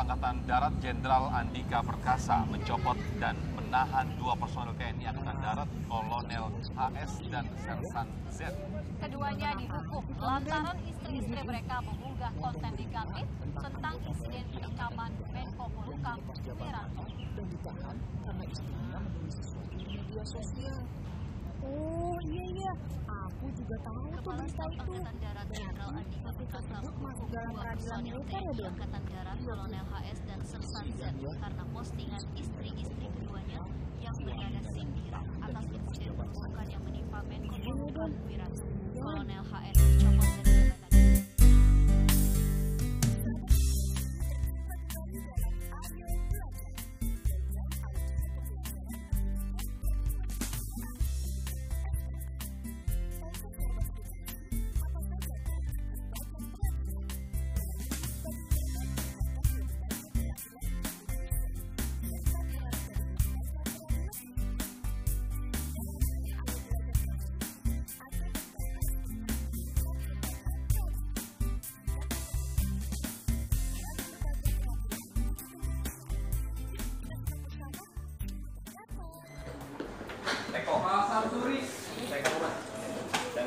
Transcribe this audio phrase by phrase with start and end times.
[0.00, 7.12] Angkatan Darat Jenderal Andika Perkasa mencopot dan menahan dua personel TNI Angkatan Darat Kolonel HS
[7.28, 8.48] dan Sersan Z.
[8.96, 13.26] Keduanya dihukum lantaran istri-istri mereka mengunggah konten negatif
[13.60, 17.04] tentang insiden penikaman Menko Polhukam Wiranto.
[17.36, 20.80] dan ditahan karena istrinya menulis sesuatu di media sosial.
[21.70, 22.72] Oh iya iya,
[23.06, 24.90] aku juga tahu tuh berita itu.
[24.90, 25.46] Angkatan Darat
[26.50, 28.68] tersebut masuk dalam peradilan personil militer ya?
[28.74, 33.60] Angkatan Darat Kolonel HS dan Sersan Z karena postingan istri-istri keduanya
[34.02, 38.66] yang bernada sindir atas insiden penusukan yang menimpa Menko Polhukam Wiranto.
[38.98, 39.89] Kolonel HS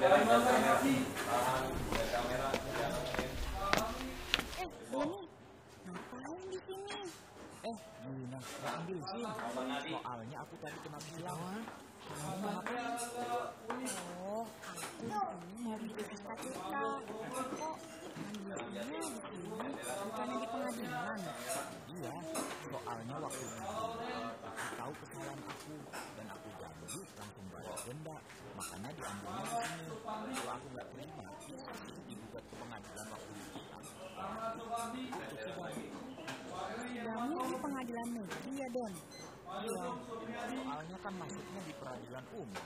[0.03, 0.19] Eh, di
[8.59, 9.23] nggak ambil SIM.
[9.23, 11.39] Soalnya aku tadi kena bilang.
[12.03, 12.99] Kamu ngapain?
[14.27, 16.83] Oh, aku di mau bikin pesta-pesta.
[17.07, 17.75] Kok
[18.19, 19.71] mandinya di sini,
[20.13, 21.17] bukannya di pengadilan?
[21.89, 22.13] Iya,
[22.69, 28.17] soalnya waktu itu aku tahu kesalahan aku dan aku janji langsung bayar denda.
[28.53, 29.85] Makanya diambilnya di sini.
[30.05, 31.25] Kalau aku nggak terima,
[32.05, 33.57] digugat ke pengadilan waktu itu.
[36.93, 38.93] Kamu di pengadilan negeri ya, Don?
[39.53, 39.85] Iya,
[40.61, 42.65] soalnya kan masuknya di peradilan umum.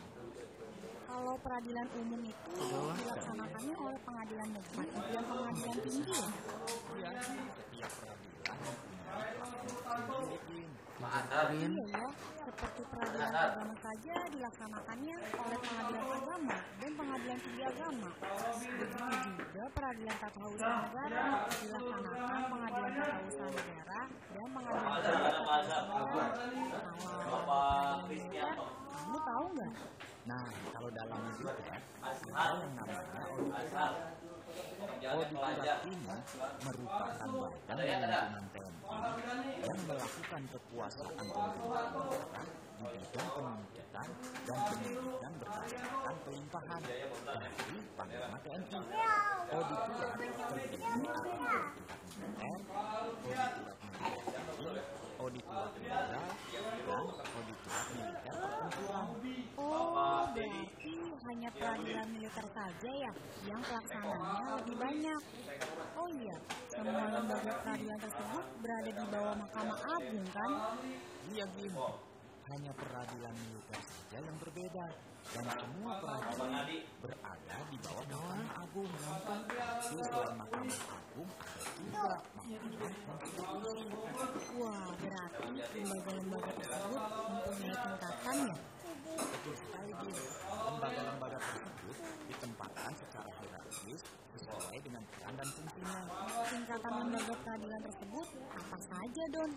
[1.08, 6.28] Kalau peradilan umum itu dilaksanakannya oleh pengadilan negeri dan pengadilan tinggi ya?
[6.98, 7.12] Iya,
[7.58, 10.68] setiap peradilan mempunyai pelaksanaan sendiri.
[11.18, 12.06] Iya ya,
[12.46, 18.10] seperti peradilan agama saja dilaksanakannya oleh pengadilan agama dan pengadilan tinggi agama.
[18.62, 18.86] Begitu
[19.26, 21.26] juga peradilan tata usaha negara
[21.58, 25.82] dilaksanakan pengadilan tata usaha negara dan pengadilan tata usaha
[26.54, 26.86] negara.
[28.08, 28.56] Militer,
[28.94, 29.74] kamu tahu nggak?
[30.28, 30.44] Nah,
[30.76, 31.56] kalau dalam militer
[32.04, 33.94] ada yang namanya auditorat.
[35.08, 36.16] Auditorat ini
[36.68, 42.44] merupakan badan manajemen TNI yang melakukan kekuasaan pemerintahan negara
[42.76, 44.08] di bidang penuntutan
[44.44, 47.08] dan penyidikan berdasarkan pelimpahan dari
[47.96, 48.84] Panglima TNI.
[49.48, 52.52] Auditorat terdiri atas auditorat militer,
[52.84, 56.30] auditorat militer auditorat federal,
[57.18, 59.06] dan auditorat militer pertempuran.
[59.58, 60.92] Oh, berarti
[61.38, 63.12] hanya peradilan militer saja ya
[63.46, 65.22] yang pelaksanaannya lebih banyak.
[65.94, 66.38] Oh iya,
[66.74, 70.52] semua lembaga peradilan tersebut berada di bawah Mahkamah Agung kan?
[71.30, 71.78] Iya Gim,
[72.42, 74.86] hanya peradilan militer saja yang berbeda
[75.30, 76.66] dan semua peradilan
[77.06, 78.90] berada di bawah Mahkamah Agung.
[78.90, 84.54] Di selain Mahkamah Agung ada juga Mahkamah Konstitusi.
[84.58, 88.38] Wah, berarti lembaga-lembaga tersebut mempunyai tingkatan
[90.78, 91.98] lembaga-lembaga tersebut
[92.28, 94.02] ditempatkan secara hierarkis
[94.38, 96.02] sesuai dengan peran dan fungsinya.
[96.48, 99.52] Tingkatan lembaga peradilan tersebut apa saja, Don?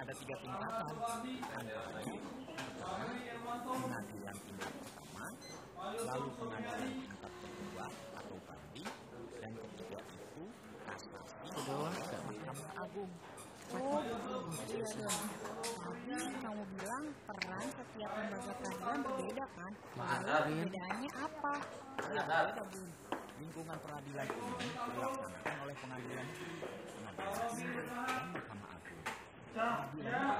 [0.00, 0.94] Ada tiga tingkatan,
[1.54, 2.18] antaranya
[3.64, 5.26] pengadilan tingkat pertama,
[5.84, 7.86] lalu pengadilan tingkat kedua
[8.16, 8.90] atau banding,
[9.40, 10.44] dan ketiga itu
[10.84, 11.48] kasasi
[12.08, 13.12] dan Mahkamah Agung.
[13.74, 14.78] Tadi
[16.38, 19.74] kamu bilang peran setiap lembaga peradilan berbeda kan?
[21.10, 21.58] Apa?
[23.34, 26.54] Lingkungan peradilan umum dilaksanakan oleh pengadilan negeri,
[27.02, 27.18] dan
[28.30, 29.02] Mahkamah Agung.
[29.54, 30.34] Pengadilan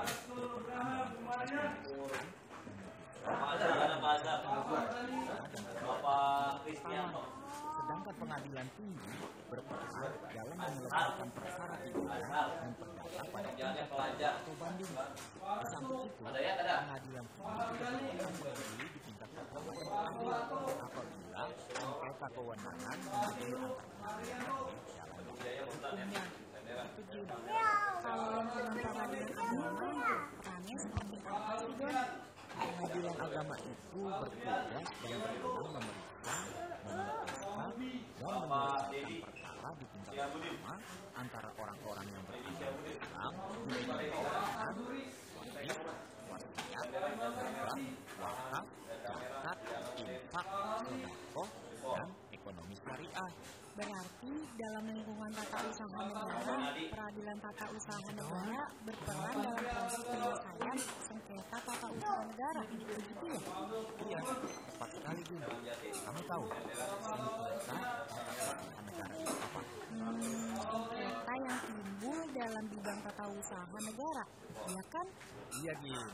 [3.54, 3.86] Sedangkan
[8.18, 9.12] pengadilan tinggi
[9.50, 14.90] berperan dalam menyelesaikan perkara pidana dan perdata pada tingkat kedua atau banding.
[15.68, 16.24] samping itu,
[16.74, 20.34] pengadilan tinggi berdiri di tingkat pertama dan terakhir
[20.84, 21.42] apabila
[21.74, 23.50] sengketa kewenangan menjadi
[25.64, 26.26] antar pengadilan dalam.
[28.04, 32.08] Kalau agama, perannya seperti apa sih, Don?
[32.54, 34.62] Pengadilan agama itu bertugas
[35.02, 36.36] dan berwenang memeriksa,
[36.84, 37.70] memutuskan,
[38.90, 40.76] dan perkara di tingkat pertama
[41.16, 43.32] antara orang-orang yang beragama Islam
[43.64, 44.74] keuangan,
[45.40, 45.78] wajib,
[46.28, 47.76] wasiat, hibah,
[48.20, 48.66] wakaf,
[49.08, 49.58] zakat,
[50.04, 50.46] infak,
[50.84, 51.48] sedekah,
[51.80, 53.30] dan ekonomi syariah.
[53.74, 60.78] Berarti dalam lingkungan tata usaha negara, peradilan tata usaha negara berperan dalam proses penyelesaian
[61.08, 62.60] sengketa tata usaha negara.
[62.68, 63.40] Begitu ya?
[64.04, 64.20] Iya,
[64.76, 65.22] tepat sekali.
[65.90, 67.82] Kamu tahu, sengketa tata usaha
[68.86, 69.60] negara itu apa?
[69.90, 74.24] Hmm, sengketa yang timbul dalam bidang tata usaha negara,
[74.68, 75.06] ya kan?
[75.64, 76.08] Iya Jun,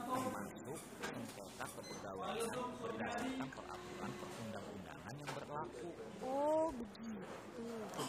[0.09, 2.49] termasuk sengketa kepegawaian
[2.81, 5.89] berdasarkan peraturan perundang-undangan yang berlaku.
[6.25, 7.21] Oh, begitu.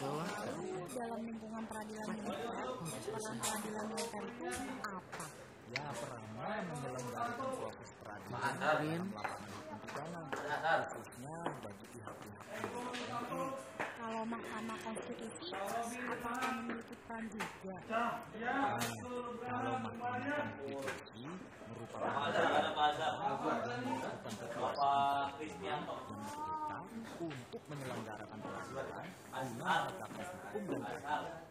[0.01, 2.65] Lalu dalam lingkungan peradilan militer,
[3.05, 4.45] peran peradilan militer itu
[4.81, 5.25] apa?
[5.67, 9.66] Ya, perannya menyelenggarakan proses peradilan dalam lapangan
[10.05, 11.35] pidana, khususnya
[11.65, 12.29] bagi berpotensi
[13.97, 17.77] Kalau Mahkamah Konstitusi, apakah memiliki peran juga?
[17.89, 18.77] Nah,
[19.41, 21.25] kalau Mahkamah Konstitusi
[21.67, 22.13] merupakan
[27.17, 28.87] untuk menyelenggarakan peradilan
[29.33, 31.46] guna menegakkan hukum dan.